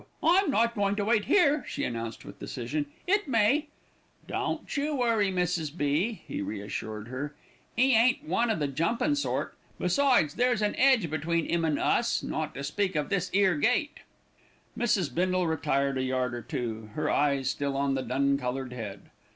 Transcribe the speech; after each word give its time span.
I'm 0.23 0.49
not 0.49 0.73
going 0.73 0.95
to 0.95 1.05
wait 1.05 1.25
here," 1.25 1.63
she 1.67 1.83
announced 1.83 2.25
with 2.25 2.39
decision. 2.39 2.87
"It 3.05 3.27
may" 3.27 3.67
"Don't 4.27 4.75
you 4.75 4.95
worry, 4.95 5.31
Mrs. 5.31 5.77
B.," 5.77 6.23
he 6.27 6.41
reassured 6.41 7.09
her. 7.09 7.35
"'E 7.77 7.93
ain't 7.95 8.23
one 8.27 8.49
o' 8.49 8.55
the 8.55 8.67
jumpin' 8.67 9.13
sort. 9.15 9.55
Besides, 9.77 10.33
there's 10.33 10.63
an 10.63 10.73
'edge 10.75 11.07
between 11.11 11.45
'im 11.45 11.63
an' 11.63 11.77
us, 11.77 12.23
not 12.23 12.55
to 12.55 12.63
speak 12.63 12.95
o' 12.95 13.03
this 13.03 13.29
'ere 13.31 13.57
gate." 13.57 13.99
Mrs. 14.75 15.13
Bindle 15.13 15.45
retired 15.45 15.99
a 15.99 16.03
yard 16.03 16.33
or 16.33 16.41
two, 16.41 16.89
her 16.95 17.07
eyes 17.07 17.47
still 17.51 17.77
on 17.77 17.93
the 17.93 18.01
dun 18.01 18.39
coloured 18.39 18.73
head. 18.73 19.01